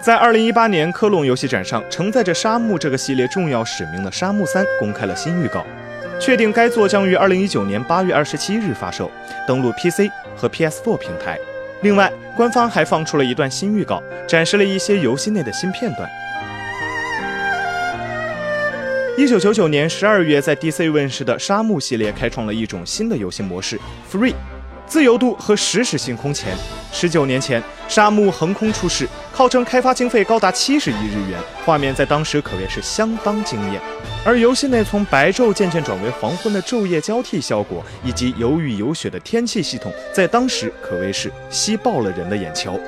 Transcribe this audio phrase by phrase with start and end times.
[0.00, 5.66] 在二零一八年科隆游戏展上，承载着沙漠这个系列重要使命的《沙漠三》公开了新预告，
[6.20, 9.10] 确定该作将于二零一九年八月二十七日发售，
[9.46, 11.36] 登陆 PC 和 PS4 平台。
[11.82, 16.08] 另外，官方还放出了一段新预告，展示了一些游戏内的新片段。
[19.16, 23.78] 一九九九年十二月，在 DC 问世的《沙漠》系列开创了一种新的游戏模式
[24.10, 24.34] ：Free，
[24.88, 26.56] 自由度和实时性空前。
[26.90, 33.80] 十九年前，《沙漠》横空出世，号称开发经费高达七十亿日元，画面在当时可谓是相当惊艳。
[34.24, 42.80] 而游戏内从白昼渐渐转为黄昏的昼夜交替效果，以及有雨有雪的天气系统，在当时可谓是吸爆了人的眼球。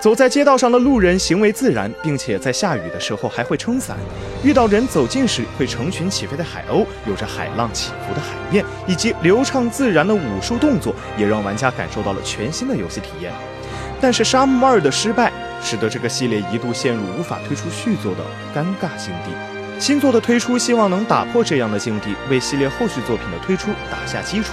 [0.00, 3.96] 走在街道上的路人行为自然，并且在下雨的时候还会撑伞。
[4.44, 13.32] 遇到人走近时会成群起飞的海鸥，有着海浪起伏的海面，以及流畅自然的武术动作，也让玩家感受到了全新的游戏体验。
[14.00, 18.22] 但是《沙漠二》的失败，使得这个系列一度陷入无法推出续作的
[18.54, 19.80] 尴尬境地。
[19.80, 24.52] 新作的推出，希望能打破这样的境地，为系列后续作品的推出打下基础。